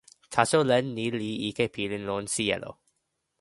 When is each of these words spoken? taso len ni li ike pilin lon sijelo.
taso 0.33 0.59
len 0.69 0.85
ni 0.95 1.07
li 1.19 1.31
ike 1.49 1.65
pilin 1.75 2.03
lon 2.09 2.25
sijelo. 2.33 2.71